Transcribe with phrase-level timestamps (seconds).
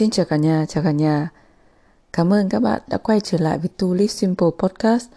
[0.00, 1.28] Xin chào cả nhà, chào cả nhà.
[2.12, 5.08] Cảm ơn các bạn đã quay trở lại với tu Live Simple Podcast.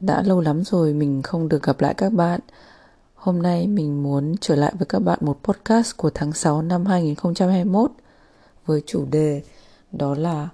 [0.00, 2.40] Đã lâu lắm rồi mình không được gặp lại các bạn.
[3.14, 6.86] Hôm nay mình muốn trở lại với các bạn một podcast của tháng 6 năm
[6.86, 7.92] 2021
[8.66, 9.42] với chủ đề
[9.92, 10.48] đó là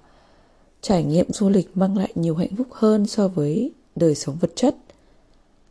[0.81, 4.51] trải nghiệm du lịch mang lại nhiều hạnh phúc hơn so với đời sống vật
[4.55, 4.75] chất.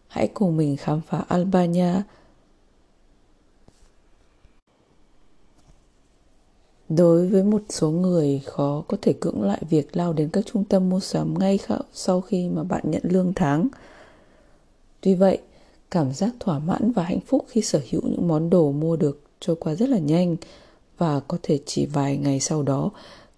[0.08, 1.92] Hãy cùng mình khám phá Albania
[6.88, 10.64] Đối với một số người khó có thể cưỡng lại việc lao đến các trung
[10.64, 11.58] tâm mua sắm ngay
[11.92, 13.68] sau khi mà bạn nhận lương tháng.
[15.00, 15.38] Tuy vậy,
[15.90, 19.22] cảm giác thỏa mãn và hạnh phúc khi sở hữu những món đồ mua được
[19.40, 20.36] trôi qua rất là nhanh
[20.98, 22.90] và có thể chỉ vài ngày sau đó,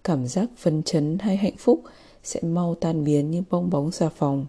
[0.03, 1.81] cảm giác phấn chấn hay hạnh phúc
[2.23, 4.45] sẽ mau tan biến như bong bóng xà phòng.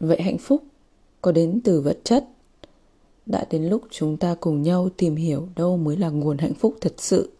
[0.00, 0.62] Vậy hạnh phúc
[1.22, 2.28] có đến từ vật chất
[3.26, 6.76] đã đến lúc chúng ta cùng nhau tìm hiểu đâu mới là nguồn hạnh phúc
[6.80, 7.30] thật sự.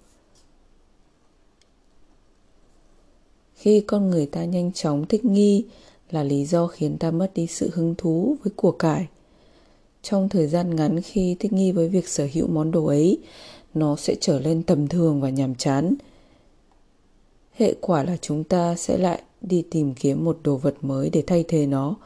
[3.55, 5.65] Khi con người ta nhanh chóng thích nghi
[6.11, 9.07] là lý do khiến ta mất đi sự hứng thú với của cải,
[10.03, 13.19] trong thời gian ngắn khi thích nghi với việc sở hữu món đồ ấy,
[13.75, 15.95] nó sẽ trở lên tầm thường và nhàm chán.
[17.53, 21.23] Hệ quả là chúng ta sẽ lại đi tìm kiếm một đồ vật mới để
[21.27, 21.97] thay thế nó.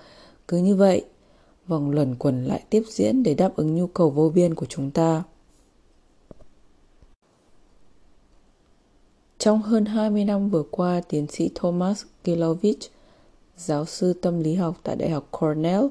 [0.48, 1.04] Cứ như vậy
[1.68, 4.90] vòng luẩn quẩn lại tiếp diễn để đáp ứng nhu cầu vô biên của chúng
[4.90, 5.22] ta.
[9.38, 12.78] Trong hơn 20 năm vừa qua, tiến sĩ Thomas Gilovich,
[13.56, 15.86] giáo sư tâm lý học tại Đại học Cornell,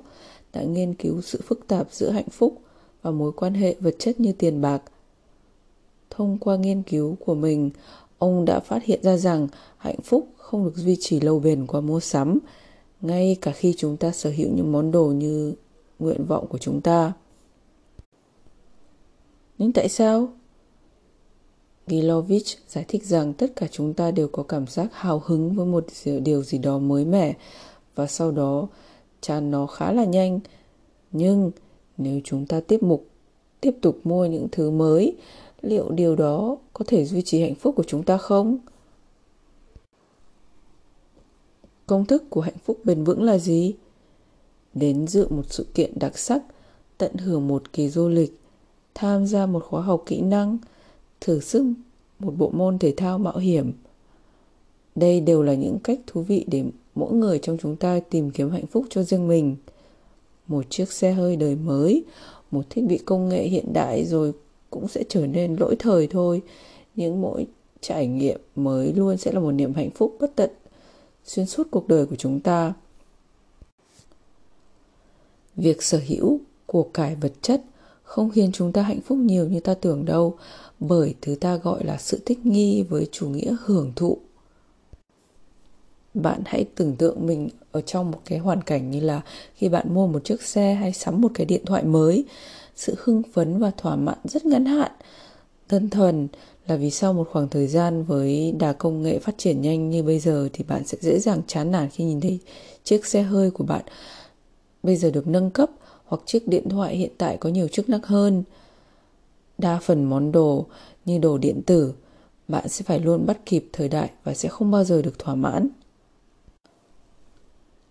[0.53, 2.57] đã nghiên cứu sự phức tạp giữa hạnh phúc
[3.01, 4.81] và mối quan hệ vật chất như tiền bạc.
[6.09, 7.69] Thông qua nghiên cứu của mình,
[8.17, 11.81] ông đã phát hiện ra rằng hạnh phúc không được duy trì lâu bền qua
[11.81, 12.39] mua sắm,
[13.01, 15.53] ngay cả khi chúng ta sở hữu những món đồ như
[16.03, 17.13] nguyện vọng của chúng ta
[19.57, 20.29] nhưng tại sao
[21.87, 25.65] Gilovich giải thích rằng tất cả chúng ta đều có cảm giác hào hứng với
[25.65, 25.85] một
[26.23, 27.33] điều gì đó mới mẻ
[27.95, 28.67] và sau đó
[29.21, 30.39] tràn nó khá là nhanh.
[31.11, 31.51] Nhưng
[31.97, 33.07] nếu chúng ta tiếp mục
[33.61, 35.15] tiếp tục mua những thứ mới,
[35.61, 38.57] liệu điều đó có thể duy trì hạnh phúc của chúng ta không?
[41.85, 43.75] Công thức của hạnh phúc bền vững là gì?
[44.73, 46.41] Đến dự một sự kiện đặc sắc,
[46.97, 48.39] tận hưởng một kỳ du lịch,
[48.93, 50.57] tham gia một khóa học kỹ năng,
[51.21, 51.73] thử sức
[52.19, 53.71] một bộ môn thể thao mạo hiểm.
[54.95, 56.63] Đây đều là những cách thú vị để
[56.95, 59.55] mỗi người trong chúng ta tìm kiếm hạnh phúc cho riêng mình.
[60.47, 62.03] Một chiếc xe hơi đời mới,
[62.51, 64.33] một thiết bị công nghệ hiện đại rồi
[64.69, 66.41] cũng sẽ trở nên lỗi thời thôi.
[66.95, 67.47] Những mỗi
[67.81, 70.49] trải nghiệm mới luôn sẽ là một niềm hạnh phúc bất tận
[71.25, 72.73] xuyên suốt cuộc đời của chúng ta
[75.55, 77.61] việc sở hữu của cải vật chất
[78.03, 80.37] không khiến chúng ta hạnh phúc nhiều như ta tưởng đâu,
[80.79, 84.17] bởi thứ ta gọi là sự thích nghi với chủ nghĩa hưởng thụ.
[86.13, 89.21] Bạn hãy tưởng tượng mình ở trong một cái hoàn cảnh như là
[89.55, 92.25] khi bạn mua một chiếc xe hay sắm một cái điện thoại mới.
[92.75, 94.91] Sự hưng phấn và thỏa mãn rất ngắn hạn.
[95.69, 96.27] Đơn thuần
[96.67, 100.03] là vì sau một khoảng thời gian với đà công nghệ phát triển nhanh như
[100.03, 102.39] bây giờ thì bạn sẽ dễ dàng chán nản khi nhìn thấy
[102.83, 103.81] chiếc xe hơi của bạn
[104.83, 105.69] bây giờ được nâng cấp
[106.05, 108.43] hoặc chiếc điện thoại hiện tại có nhiều chức năng hơn.
[109.57, 110.65] Đa phần món đồ
[111.05, 111.93] như đồ điện tử,
[112.47, 115.35] bạn sẽ phải luôn bắt kịp thời đại và sẽ không bao giờ được thỏa
[115.35, 115.67] mãn.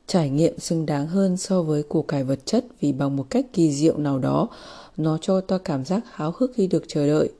[0.07, 3.47] Trải nghiệm xứng đáng hơn so với của cải vật chất vì bằng một cách
[3.53, 4.49] kỳ diệu nào đó,
[4.97, 7.33] nó cho ta cảm giác háo hức khi được chờ đợi.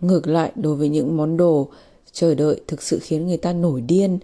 [0.00, 1.68] Ngược lại, đối với những món đồ,
[2.12, 4.18] chờ đợi thực sự khiến người ta nổi điên,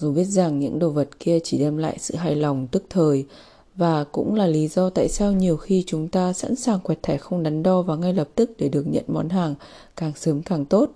[0.00, 3.26] dù biết rằng những đồ vật kia chỉ đem lại sự hài lòng tức thời
[3.74, 7.16] và cũng là lý do tại sao nhiều khi chúng ta sẵn sàng quẹt thẻ
[7.16, 9.54] không đắn đo và ngay lập tức để được nhận món hàng
[9.96, 10.90] càng sớm càng tốt.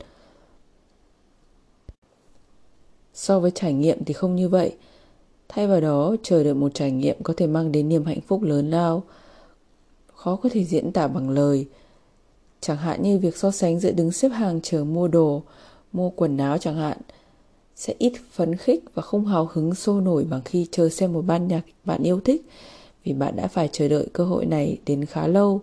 [3.14, 4.76] So với trải nghiệm thì không như vậy.
[5.48, 8.43] Thay vào đó, chờ đợi một trải nghiệm có thể mang đến niềm hạnh phúc
[8.43, 9.03] lớn lao.
[10.14, 11.66] Khó có thể diễn tả bằng lời.
[12.60, 15.43] Chẳng hạn như việc so sánh giữa đứng xếp hàng chờ mua đồ,
[15.93, 16.99] mua quần áo chẳng hạn–
[17.76, 21.23] sẽ ít phấn khích và không hào hứng sôi nổi bằng khi chờ xem một
[21.23, 22.47] ban nhạc bạn yêu thích,
[23.05, 25.61] vì bạn đã phải chờ đợi cơ hội này đến khá lâu.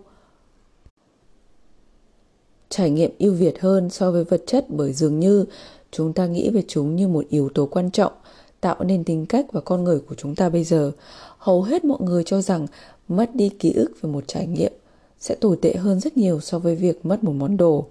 [2.68, 5.44] Trải nghiệm ưu việt hơn so với vật chất bởi dường như
[5.90, 8.12] chúng ta nghĩ về chúng như một yếu tố quan trọng,
[8.60, 10.92] tạo nên tính cách và con người của chúng ta bây giờ.
[11.38, 12.66] Hầu hết mọi người cho rằng
[13.08, 14.72] mất đi ký ức về một trải nghiệm
[15.18, 17.86] sẽ tồi tệ hơn rất nhiều so với việc mất một món đồ.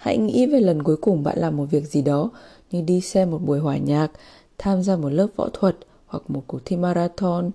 [0.00, 2.30] Hãy nghĩ về lần cuối cùng bạn làm một việc gì đó
[2.70, 4.10] như đi xem một buổi hòa nhạc,
[4.58, 5.76] tham gia một lớp võ thuật
[6.06, 7.50] hoặc một cuộc thi marathon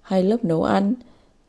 [0.00, 0.94] hay lớp nấu ăn.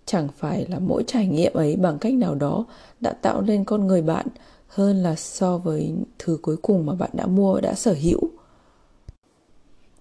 [0.06, 2.66] chẳng phải là mỗi trải nghiệm ấy bằng cách nào đó
[3.00, 4.28] đã tạo nên con người bạn
[4.68, 8.20] hơn là so với thứ cuối cùng mà bạn đã mua đã sở hữu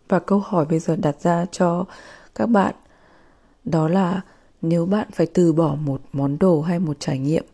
[0.08, 1.84] và câu hỏi bây giờ đặt ra cho
[2.34, 2.74] các bạn
[3.64, 4.20] đó là
[4.62, 7.44] nếu bạn phải từ bỏ một món đồ hay một trải nghiệm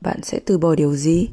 [0.00, 1.28] bạn sẽ từ bỏ điều gì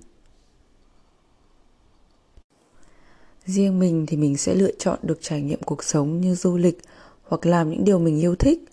[3.48, 6.80] riêng mình thì mình sẽ lựa chọn được trải nghiệm cuộc sống như du lịch
[7.24, 8.66] hoặc làm những điều mình yêu thích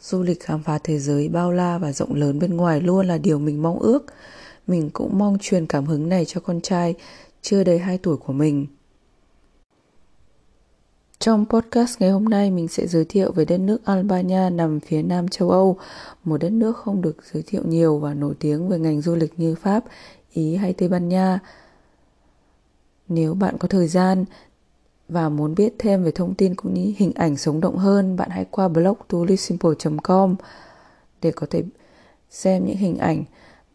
[0.00, 3.18] du lịch khám phá thế giới bao la và rộng lớn bên ngoài luôn là
[3.18, 4.06] điều mình mong ước
[4.66, 6.94] mình cũng mong truyền cảm hứng này cho con trai
[7.42, 8.66] chưa đầy 2 tuổi của mình.
[11.18, 15.02] Trong podcast ngày hôm nay mình sẽ giới thiệu về đất nước Albania nằm phía
[15.02, 15.78] nam châu Âu,
[16.24, 19.38] một đất nước không được giới thiệu nhiều và nổi tiếng về ngành du lịch
[19.38, 19.84] như Pháp,
[20.32, 21.38] Ý hay Tây Ban Nha.
[23.14, 24.24] Nếu bạn có thời gian
[25.08, 28.30] và muốn biết thêm về thông tin cũng như hình ảnh sống động hơn, bạn
[28.30, 29.70] hãy qua blog tulisimple
[30.02, 30.36] com
[31.22, 31.62] để có thể
[32.30, 33.24] xem những hình ảnh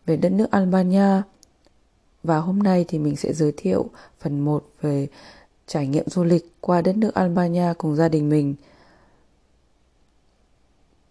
[0.05, 1.21] về đất nước Albania.
[2.23, 3.89] Và hôm nay thì mình sẽ giới thiệu
[4.19, 5.07] phần 1 về
[5.67, 8.55] trải nghiệm du lịch qua đất nước Albania cùng gia đình mình.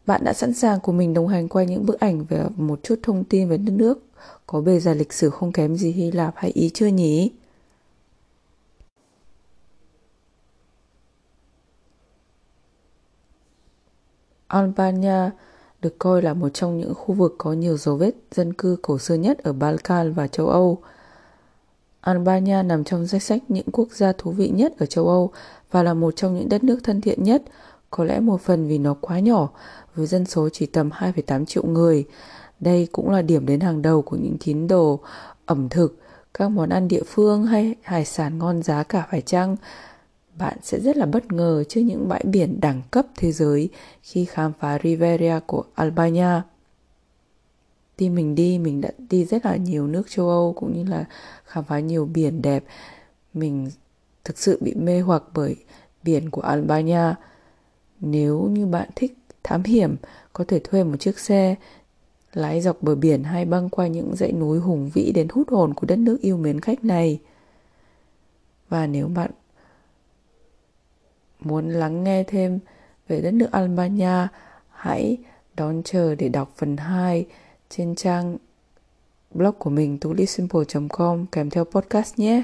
[0.07, 3.01] Bạn đã sẵn sàng cùng mình đồng hành qua những bức ảnh về một chút
[3.03, 4.03] thông tin về đất nước
[4.47, 7.31] có bề dày lịch sử không kém gì Hy Lạp hay Ý chưa nhỉ?
[14.57, 15.31] Albania
[15.83, 18.99] được coi là một trong những khu vực có nhiều dấu vết dân cư cổ
[18.99, 20.79] xưa nhất ở Balkan và châu Âu.
[22.01, 25.33] Albania nằm trong danh sách những quốc gia thú vị nhất ở châu Âu
[25.71, 27.43] và là một trong những đất nước thân thiện nhất,
[27.91, 29.49] có lẽ một phần vì nó quá nhỏ,
[29.95, 32.05] với dân số chỉ tầm 2,8 triệu người.
[32.61, 35.01] Đây cũng là điểm đến hàng đầu của những tín đồ
[35.47, 35.99] ẩm thực,
[36.35, 39.57] các món ăn địa phương hay hải sản ngon giá cả phải chăng
[40.39, 43.69] bạn sẽ rất là bất ngờ trước những bãi biển đẳng cấp thế giới
[44.03, 46.43] khi khám phá Riviera của Albania.
[47.99, 51.05] Khi mình đi, mình đã đi rất là nhiều nước châu Âu cũng như là
[51.45, 52.65] khám phá nhiều biển đẹp.
[53.35, 53.71] Mình
[54.25, 55.57] thực sự bị mê hoặc bởi
[56.03, 57.15] biển của Albania.
[58.01, 59.97] Nếu như bạn thích thám hiểm,
[60.33, 61.55] có thể thuê một chiếc xe
[62.33, 65.75] lái dọc bờ biển hay băng qua những dãy núi hùng vĩ đến hút hồn
[65.75, 67.21] của đất nước yêu mến khách này.
[68.69, 69.31] Và nếu bạn
[71.47, 72.59] muốn lắng nghe thêm
[73.09, 74.29] về đất nước Albania,
[74.71, 75.19] hãy
[75.57, 77.27] đón chờ để đọc phần 2
[77.69, 78.37] trên trang
[79.31, 82.43] blog của mình tulisimple.com kèm theo podcast nhé.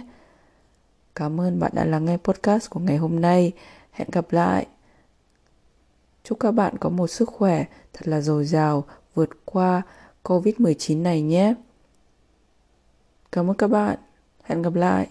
[1.14, 3.52] Cảm ơn bạn đã lắng nghe podcast của ngày hôm nay.
[3.90, 4.66] Hẹn gặp lại.
[6.24, 8.84] Chúc các bạn có một sức khỏe thật là dồi dào
[9.14, 9.82] vượt qua
[10.24, 11.54] Covid-19 này nhé.
[13.32, 13.98] Cảm ơn các bạn.
[14.42, 15.08] Hẹn gặp lại.